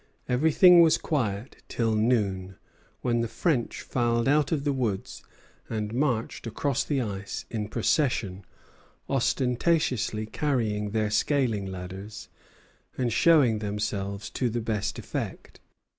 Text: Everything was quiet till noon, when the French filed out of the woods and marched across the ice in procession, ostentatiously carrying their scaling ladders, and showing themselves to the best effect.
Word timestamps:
Everything 0.27 0.81
was 0.81 0.97
quiet 0.97 1.61
till 1.67 1.93
noon, 1.93 2.55
when 3.01 3.21
the 3.21 3.27
French 3.27 3.81
filed 3.83 4.27
out 4.27 4.51
of 4.51 4.63
the 4.63 4.73
woods 4.73 5.21
and 5.69 5.93
marched 5.93 6.47
across 6.47 6.83
the 6.83 6.99
ice 6.99 7.45
in 7.51 7.67
procession, 7.67 8.43
ostentatiously 9.07 10.25
carrying 10.25 10.89
their 10.89 11.11
scaling 11.11 11.67
ladders, 11.67 12.29
and 12.97 13.13
showing 13.13 13.59
themselves 13.59 14.31
to 14.31 14.49
the 14.49 14.59
best 14.59 14.97
effect. 14.97 15.59